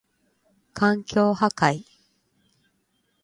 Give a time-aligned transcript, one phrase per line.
[0.73, 1.83] 環境破壊